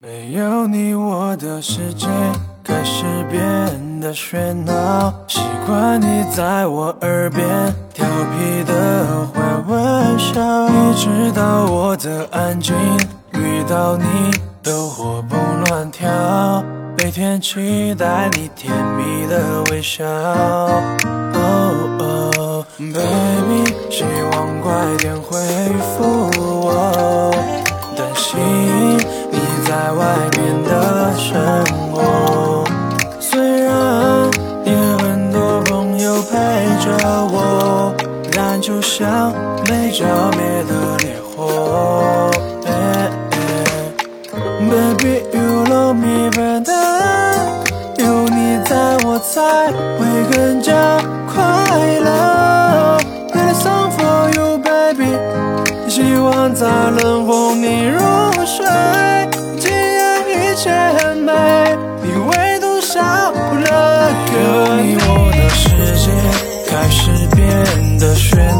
[0.00, 2.06] 没有你，我的世界
[2.62, 3.40] 开始变
[4.00, 5.12] 得喧闹。
[5.26, 7.44] 习惯你在我耳边
[7.92, 12.76] 调皮的坏玩笑，你知道我的安静，
[13.32, 14.04] 遇到你
[14.62, 16.06] 都活蹦乱跳。
[16.98, 20.04] 每天期待你甜蜜的微笑。
[21.34, 25.36] Oh oh baby，希望快点回
[25.96, 26.17] 复
[38.68, 39.32] 就像
[39.66, 40.04] 没浇
[40.36, 42.30] 灭的烈火。
[44.68, 46.68] Baby you love me better，
[47.96, 51.00] 有你在我才会更加
[51.32, 51.40] 快
[52.00, 52.98] 乐。
[53.32, 55.16] Write a song for you baby，
[55.88, 57.98] 希望在能哄你入
[58.44, 58.66] 睡。
[59.58, 61.32] 今夜一切很美，
[62.02, 64.98] 你唯独少了个你。
[65.00, 66.10] 我的世界
[66.70, 68.57] 开始变得喧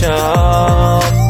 [0.00, 0.08] 笑。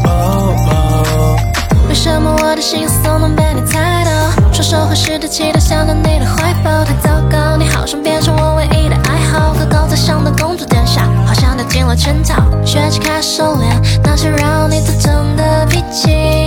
[0.05, 4.11] Oh, oh 为什么我的心思总能被你猜到？
[4.53, 9.53] 双手合十的祈祷，想到你的怀抱，太糟糕，你好像变成我唯一的爱好。
[9.55, 12.45] 高高在上的公主殿下，好像掉进了圈套。
[12.65, 13.65] 学着开始收敛
[14.05, 16.40] 那些让你头疼的脾气。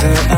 [0.00, 0.37] other